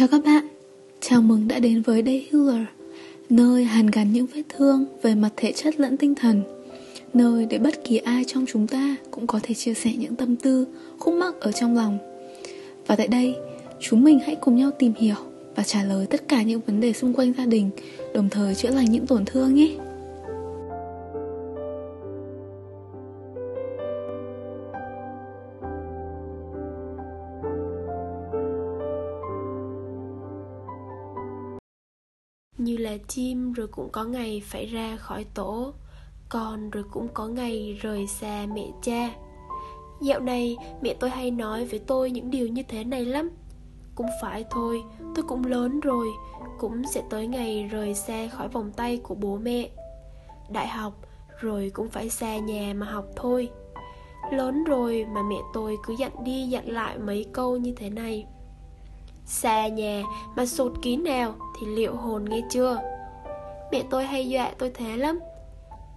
[0.00, 0.48] Chào các bạn,
[1.00, 2.66] chào mừng đã đến với Day Healer
[3.28, 6.42] Nơi hàn gắn những vết thương về mặt thể chất lẫn tinh thần.
[7.14, 10.36] Nơi để bất kỳ ai trong chúng ta cũng có thể chia sẻ những tâm
[10.36, 10.66] tư,
[10.98, 11.98] khúc mắc ở trong lòng.
[12.86, 13.34] Và tại đây,
[13.80, 15.16] chúng mình hãy cùng nhau tìm hiểu
[15.56, 17.70] và trả lời tất cả những vấn đề xung quanh gia đình
[18.14, 19.76] Đồng thời chữa lành những tổn thương nhé.
[32.60, 35.72] Như là chim rồi cũng có ngày phải ra khỏi tổ
[36.28, 39.10] Con rồi cũng có ngày rời xa mẹ cha.
[40.00, 43.30] Dạo này mẹ tôi hay nói với tôi những điều như thế này lắm.
[43.94, 44.82] Cũng phải thôi,
[45.14, 46.08] tôi cũng lớn rồi
[46.58, 49.70] Cũng sẽ tới ngày rời xa khỏi vòng tay của bố mẹ.
[50.50, 50.92] Đại học
[51.40, 53.48] rồi cũng phải xa nhà mà học thôi.
[54.32, 58.26] Lớn rồi mà mẹ tôi cứ dặn đi dặn lại mấy câu như thế này.
[59.30, 60.02] Xa nhà
[60.36, 62.78] mà sụt kín nào thì liệu hồn nghe chưa?
[63.72, 65.20] Mẹ tôi hay dọa tôi thế lắm.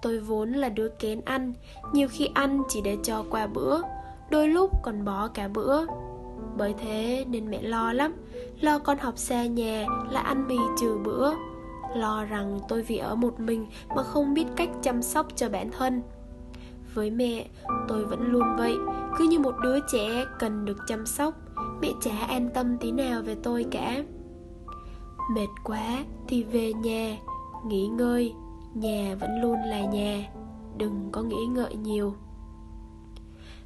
[0.02, 1.54] Tôi vốn là đứa kén ăn
[1.94, 3.82] Nhiều khi ăn chỉ để cho qua bữa
[4.30, 5.86] Đôi lúc còn bỏ cả bữa.
[6.58, 8.14] Bởi thế nên mẹ lo lắm
[8.62, 11.34] Lo con học xa nhà là ăn mì trừ bữa.
[11.96, 15.72] Lo rằng tôi vì ở một mình mà không biết cách chăm sóc cho bản
[15.72, 16.02] thân.
[16.94, 17.46] Với mẹ,
[17.88, 18.76] tôi vẫn luôn vậy
[19.18, 21.34] Cứ như một đứa trẻ cần được chăm sóc.
[21.84, 24.04] Mẹ chả an tâm tí nào về tôi cả.
[25.36, 27.18] Mệt quá thì về nhà,
[27.68, 28.34] Nghỉ ngơi,
[28.74, 30.30] Nhà vẫn luôn là nhà,
[30.78, 32.14] Đừng có nghĩ ngợi nhiều.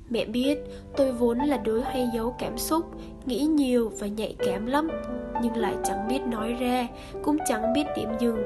[0.10, 0.60] Mẹ biết
[0.95, 2.86] tôi vốn là đứa hay giấu cảm xúc,
[3.26, 4.90] Nghĩ nhiều và nhạy cảm lắm,
[5.42, 6.88] Nhưng lại chẳng biết nói ra,
[7.23, 8.44] Cũng chẳng biết điểm dừng.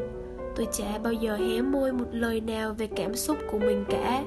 [0.55, 4.23] Tôi chả bao giờ hé môi một lời nào về cảm xúc của mình cả.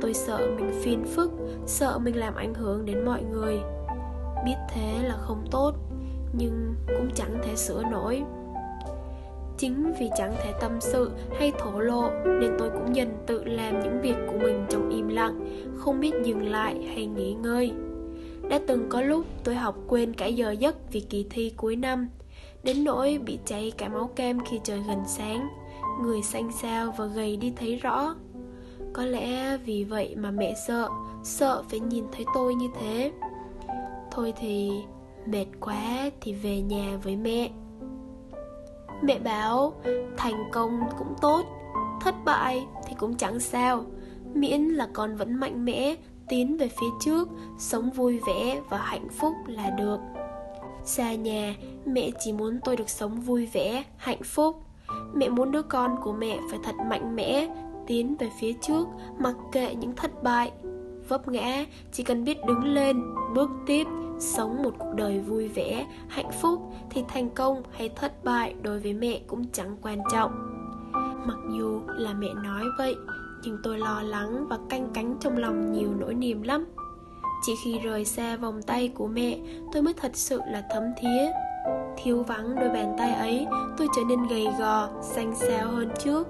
[0.00, 1.32] Tôi sợ mình phiền phức,
[1.66, 3.60] Sợ mình làm ảnh hưởng đến mọi người
[4.44, 5.72] biết thế là không tốt,
[6.32, 8.22] nhưng cũng chẳng thể sửa nổi.
[9.58, 12.10] Chính vì chẳng thể tâm sự hay thổ lộ
[12.40, 16.12] nên tôi cũng dần tự làm những việc của mình trong im lặng, không biết
[16.24, 17.72] dừng lại hay nghỉ ngơi.
[18.48, 22.08] Đã từng có lúc tôi học quên cả giờ giấc vì kỳ thi cuối năm,
[22.62, 25.48] đến nỗi bị cháy cả máu kem khi trời gần sáng,
[26.02, 28.14] người xanh xao và gầy đi thấy rõ.
[28.92, 30.88] Có lẽ vì vậy mà mẹ sợ
[31.22, 33.12] sợ phải nhìn thấy tôi như thế.
[34.14, 34.70] Thôi thì
[35.26, 37.50] mệt quá thì về nhà với mẹ.
[39.02, 39.72] Mẹ bảo,
[40.16, 41.42] thành công cũng tốt,
[42.00, 43.84] Thất bại thì cũng chẳng sao.
[44.34, 45.94] Miễn là con vẫn mạnh mẽ,
[46.28, 49.98] Tiến về phía trước, Sống vui vẻ và hạnh phúc là được.
[50.84, 51.54] Xa nhà,
[51.86, 54.56] Mẹ chỉ muốn tôi được sống vui vẻ, Hạnh phúc.
[55.14, 57.48] Mẹ muốn đứa con của mẹ phải thật mạnh mẽ,
[57.86, 58.88] Tiến về phía trước,
[59.18, 60.52] Mặc kệ những thất bại.
[61.08, 63.02] Vấp ngã, Chỉ cần biết đứng lên,
[63.34, 63.84] Bước tiếp
[64.18, 68.80] sống một cuộc đời vui vẻ, hạnh phúc thì thành công hay thất bại đối
[68.80, 70.32] với mẹ cũng chẳng quan trọng.
[71.26, 72.94] Mặc dù là mẹ nói vậy,
[73.42, 76.64] nhưng tôi lo lắng và canh cánh trong lòng nhiều nỗi niềm lắm.
[77.42, 79.38] Chỉ khi rời xa vòng tay của mẹ,
[79.72, 81.32] tôi mới thật sự là thấm thía
[81.96, 83.46] thiếu vắng đôi bàn tay ấy,
[83.76, 86.28] tôi trở nên gầy gò, xanh xao hơn trước.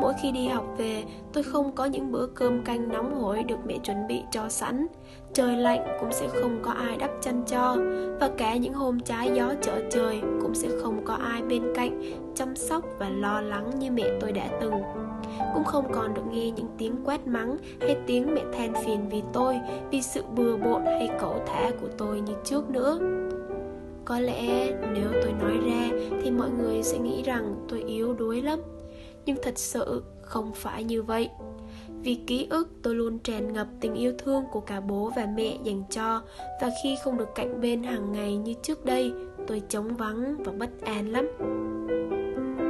[0.00, 3.58] Mỗi khi đi học về, tôi không có những bữa cơm canh nóng hổi được
[3.66, 4.86] mẹ chuẩn bị cho sẵn.
[5.32, 7.76] Trời lạnh cũng sẽ không có ai đắp chăn cho,
[8.20, 12.02] và cả những hôm trái gió trở trời cũng sẽ không có ai bên cạnh
[12.34, 14.74] chăm sóc và lo lắng như mẹ tôi đã từng.
[15.54, 19.22] Cũng không còn được nghe những tiếng quát mắng hay tiếng mẹ than phiền vì
[19.32, 19.60] tôi,
[19.90, 22.98] vì sự bừa bộn hay cẩu thả của tôi như trước nữa
[24.10, 25.90] có lẽ nếu tôi nói ra
[26.22, 28.58] thì mọi người sẽ nghĩ rằng tôi yếu đuối lắm.
[29.26, 31.28] Nhưng thật sự không phải như vậy.
[32.02, 35.56] Vì ký ức tôi luôn tràn ngập tình yêu thương của cả bố và mẹ
[35.64, 36.22] dành cho,
[36.60, 39.12] và khi không được cạnh bên hàng ngày như trước đây,
[39.46, 41.28] tôi trống vắng và bất an lắm.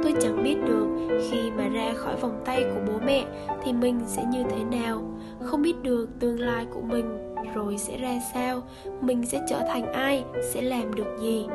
[0.03, 3.25] Tôi chẳng biết được khi mà ra khỏi vòng tay của bố mẹ
[3.63, 5.03] thì mình sẽ như thế nào.
[5.43, 8.61] Không biết được tương lai của mình rồi sẽ ra sao?
[9.01, 10.23] Mình sẽ trở thành ai?
[10.53, 11.45] Sẽ làm được gì?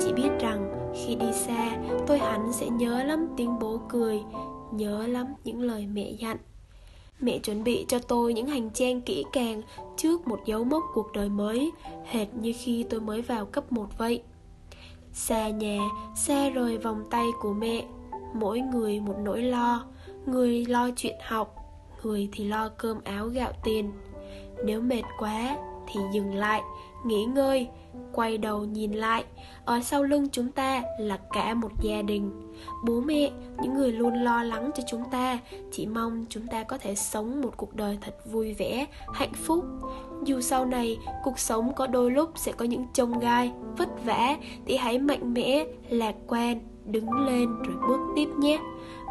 [0.00, 1.76] Chỉ biết rằng, khi đi xa,
[2.06, 4.22] tôi hẳn sẽ nhớ lắm tiếng bố cười,
[4.72, 6.36] nhớ lắm những lời mẹ dặn.
[7.20, 9.62] Mẹ chuẩn bị cho tôi những hành trang kỹ càng
[9.96, 11.72] trước một dấu mốc cuộc đời mới,
[12.04, 14.22] hệt như khi tôi mới vào cấp 1 vậy.
[15.12, 15.78] Xa nhà,
[16.16, 17.84] xa rời vòng tay của mẹ,
[18.34, 19.84] mỗi người một nỗi lo.
[20.26, 21.54] Người lo chuyện học,
[22.02, 23.92] người thì lo cơm áo gạo tiền
[24.64, 25.56] nếu mệt quá
[25.86, 26.62] thì dừng lại,
[27.04, 27.68] nghỉ ngơi,
[28.12, 29.24] quay đầu nhìn lại.
[29.64, 32.52] Ở sau lưng chúng ta là cả một gia đình.
[32.84, 33.30] Bố mẹ,
[33.62, 35.38] những người luôn lo lắng cho chúng ta,
[35.72, 39.64] chỉ mong chúng ta có thể sống một cuộc đời thật vui vẻ, hạnh phúc.
[40.24, 44.36] Dù sau này, cuộc sống có đôi lúc sẽ có những chông gai, vất vả,
[44.66, 48.58] thì hãy mạnh mẽ, lạc quan, đứng lên rồi bước tiếp nhé.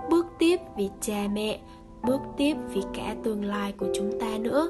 [0.09, 1.59] Bước tiếp vì cha mẹ,
[2.03, 4.69] bước tiếp vì cả tương lai của chúng ta nữa.